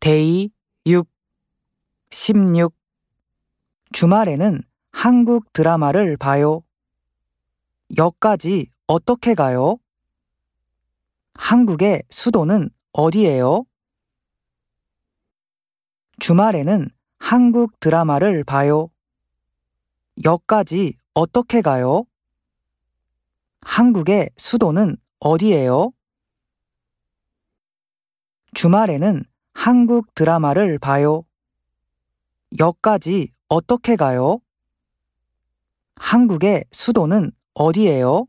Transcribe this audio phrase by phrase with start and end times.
[0.00, 0.48] Day
[0.86, 1.06] 6
[2.10, 2.74] 16
[3.92, 6.62] 주말에는 한국 드라마를 봐요.
[7.98, 9.76] 역까지 어떻게 가요?
[11.34, 13.64] 한국의 수도는 어디예요?
[16.18, 16.88] 주말에는
[17.18, 18.88] 한국 드라마를 봐요.
[20.24, 22.04] 역까지 어떻게 가요?
[23.60, 25.92] 한국의 수도는 어디예요?
[28.54, 29.24] 주말에는
[29.62, 31.22] 한국 드라마를 봐요.
[32.58, 34.38] 역까지 어떻게 가요?
[35.96, 38.24] 한국의 수도는 어디예요?